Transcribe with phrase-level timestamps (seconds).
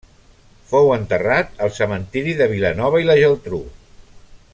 [0.71, 3.61] Fou enterrat al cementiri de Vilanova i la Geltrú.